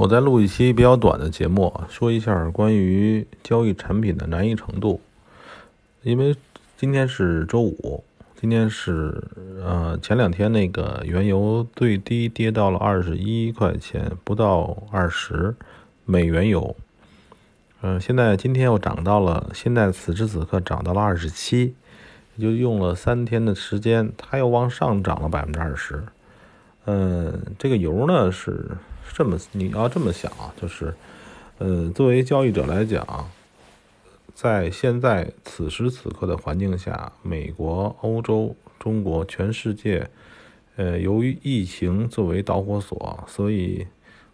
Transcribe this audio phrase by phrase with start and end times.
[0.00, 4.98] 我再录一期比较短的节目，说一下关于交易产品的难易程度。
[6.00, 6.34] 因为
[6.78, 8.02] 今天是周五，
[8.40, 9.22] 今天是
[9.62, 15.54] 呃前两天那个原油最低跌到了二十一块钱，不到二十
[16.06, 16.74] 美元油。
[17.82, 21.74] 嗯，现在今天又涨到了，现在此时此刻涨到了二十七，
[22.38, 26.02] 就用了三天的时间，它又往上涨了百分之二十。
[26.86, 28.70] 嗯，这个油呢是。
[29.12, 30.94] 这么你要这么想啊，就是，
[31.58, 33.28] 呃，作为交易者来讲，
[34.34, 40.08] 在现在此时此刻的环境下，美国、欧洲、中国、全世界，
[40.76, 43.88] 呃，由于疫情作为导火索，所以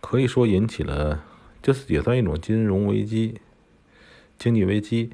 [0.00, 1.22] 可以说引起了，
[1.62, 3.38] 就是也算一种金融危机、
[4.38, 5.10] 经济危机。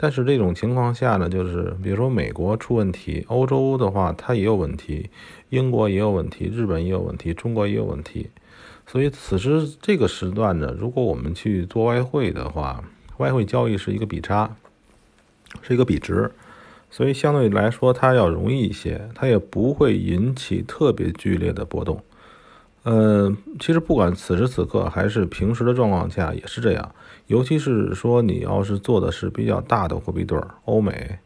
[0.00, 5.10] 但是这种情况下呢，就是比如说美国出问题，欧洲的话它也有问题，
[5.48, 8.30] 英国也有问题，日本也有问题，中国也有问题。
[8.86, 12.84] 所以此时这个时段呢，如果我们去做外汇的话，
[13.16, 14.56] 外汇交易是一个比差，
[15.62, 16.30] 是一个比值，
[16.88, 22.00] 所以相对来说它要容易一些，它也不会引起特别剧烈的波动。
[22.82, 26.94] 呃，其实不管此时此刻还是平时的状况下也是这样，
[27.26, 31.18] 尤其是说你要是做的是比较大的货币对儿，欧美、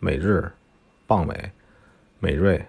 [0.00, 0.50] 美日、
[1.06, 1.50] 镑美、
[2.18, 2.64] 美瑞，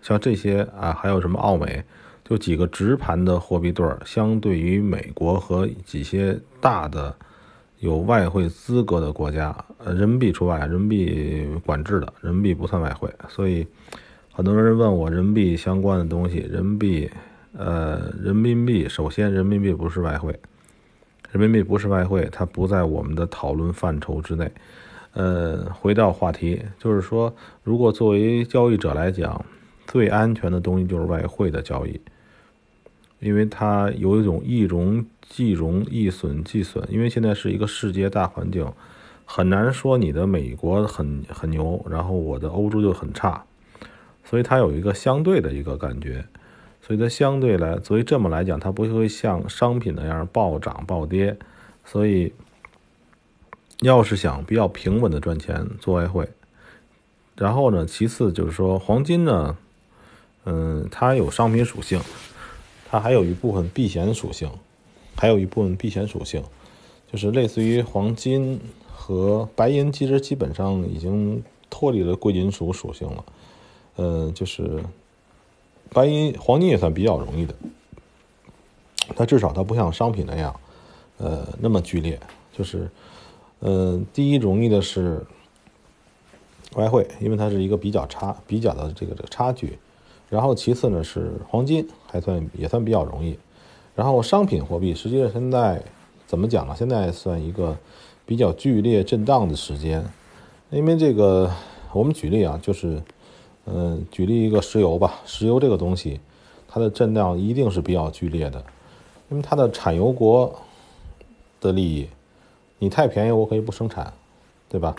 [0.00, 1.84] 像这些啊，还有什么澳美。
[2.24, 7.14] 就几个直盘的货币对儿，相对于美国和几些大的
[7.80, 13.12] 有外汇资格的国家，呃，人民币除外，人民币管制的，人民币不算外汇。
[13.28, 13.66] 所以
[14.32, 17.10] 很多人问我人民币相关的东西，人民币，
[17.52, 20.40] 呃，人民币首先人民币不是外汇，
[21.30, 24.50] 人民币不是外汇，它不在我们的讨论范畴之内。
[25.12, 29.44] 呃，回到话题，就是说，如果作为交易者来讲，
[29.86, 32.00] 最安全的东西就是外汇的交易。
[33.20, 36.82] 因为它有一种易荣即荣，易损即损。
[36.90, 38.66] 因为现在是一个世界大环境，
[39.26, 43.44] 很难说你的美国很很牛，然后我的欧洲就很差，
[44.24, 46.24] 所以它有一个相对的一个感觉。
[46.84, 51.36] 所以它相对来，所以这么来讲，它不会像商品那样暴涨暴跌。
[51.84, 52.32] 所以，
[53.80, 56.28] 要是想比较平稳的赚钱，做外汇。
[57.36, 59.56] 然后呢，其次就是说黄金呢，
[60.44, 62.00] 嗯，它有商品属性。
[62.90, 64.50] 它还有一部分避险属性，
[65.16, 66.44] 还有一部分避险属性，
[67.10, 68.60] 就是类似于黄金
[68.92, 73.24] 和白银，其实基本上已经脱离了贵金属属性了。
[73.96, 74.84] 呃，就是
[75.92, 77.54] 白银、黄金也算比较容易的，
[79.14, 80.54] 它至少它不像商品那样，
[81.18, 82.18] 呃，那么剧烈。
[82.52, 82.90] 就是，
[83.60, 85.24] 呃，第一容易的是
[86.74, 89.78] 外汇，因为它是一个比较差、比较的这个这个差距。
[90.28, 93.38] 然后其次呢是黄金，还算也算比较容易。
[93.94, 95.82] 然后商品货币，实际上现在
[96.26, 96.74] 怎么讲呢？
[96.76, 97.76] 现在算一个
[98.24, 100.04] 比较剧烈震荡的时间。
[100.70, 101.50] 因为这个，
[101.92, 103.02] 我们举例啊，就是，
[103.66, 105.20] 嗯，举例一个石油吧。
[105.24, 106.20] 石油这个东西，
[106.68, 108.64] 它的震荡一定是比较剧烈的，
[109.30, 110.52] 因为它的产油国
[111.60, 112.08] 的利益，
[112.78, 114.12] 你太便宜，我可以不生产，
[114.68, 114.96] 对吧？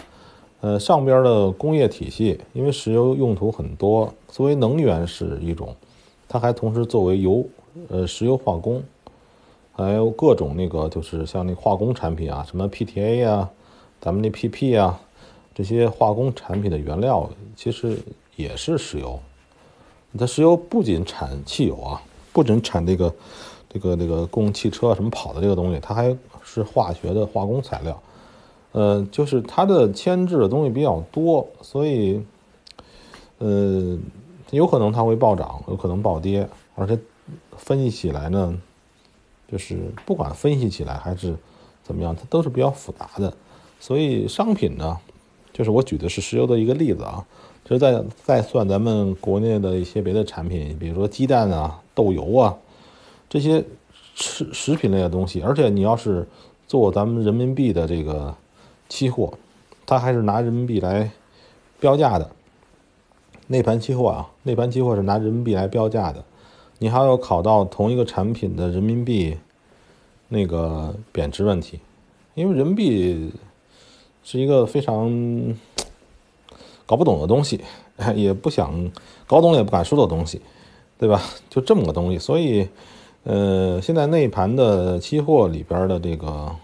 [0.61, 5.75] 呃，上边的工业体系，因为石油用途很多，作为能源是一种，
[6.29, 7.45] 它还同时作为油，
[7.89, 8.81] 呃，石油化工，
[9.73, 13.49] 还有各种那个就是像那化工产品啊，什么 PTA 呀，
[13.99, 14.97] 咱们那 PP 啊，
[15.53, 17.97] 这些化工产品的原料其实
[18.35, 19.19] 也是石油。
[20.17, 22.01] 它石油不仅产汽油啊，
[22.31, 23.13] 不仅产这个
[23.69, 28.01] 这个这个供汽车什么跑的这个东西，它还是化学的化工材料。
[28.73, 32.23] 呃，就是它的牵制的东西比较多，所以，
[33.37, 33.97] 呃，
[34.49, 36.97] 有可能它会暴涨，有可能暴跌，而且
[37.55, 38.59] 分析起来呢，
[39.51, 41.35] 就是不管分析起来还是
[41.83, 43.31] 怎么样，它都是比较复杂的。
[43.79, 44.99] 所以商品呢，
[45.51, 47.23] 就是我举的是石油的一个例子啊，
[47.65, 52.55] 就是再再算咱们国内的一些别的产品，比如说鸡蛋啊、豆油啊
[53.29, 53.63] 这些
[54.15, 56.27] 食食品类的东西，而且你要是
[56.67, 58.35] 做咱们人民币的这个。
[58.89, 59.33] 期货，
[59.87, 61.09] 它还是拿人民币来
[61.79, 62.29] 标价的。
[63.47, 66.23] 内盘期货啊，内盘期货是拿人民币来标价的。
[66.77, 69.35] 你还要考到同一个产品的人民币
[70.27, 71.79] 那个贬值问题，
[72.35, 73.31] 因为人民币
[74.23, 75.09] 是一个非常
[76.93, 77.59] 搞不懂的东西，
[78.13, 78.91] 也不想
[79.25, 80.39] 搞懂也不敢说的东西，
[80.99, 81.19] 对吧？
[81.49, 82.67] 就这么个东西，所以，
[83.23, 86.55] 呃，现在内盘的期货里边的这个。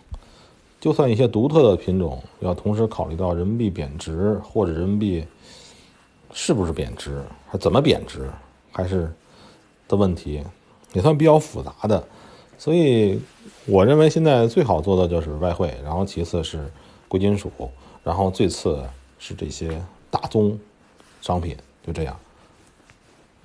[0.80, 5.26] 就算一些独特的品种，要同时考虑到人民币贬值或者人民币
[6.31, 8.30] 是不是贬值，还怎么贬值，
[8.72, 9.12] 还是
[9.90, 10.42] 的问题，
[10.94, 12.02] 也算比较复杂的。
[12.58, 13.20] 所以
[13.66, 16.72] 我认为现在最好做的就是外汇，然后其次是
[17.10, 17.52] 贵金属，
[18.02, 18.81] 然后最次
[19.18, 20.59] 是这些大宗
[21.21, 22.19] 商品，就这样。